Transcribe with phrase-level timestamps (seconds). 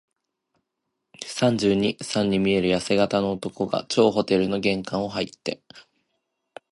[1.23, 5.61] 三十二、三に見えるやせ型の男が、張ホテルの玄関をはいって、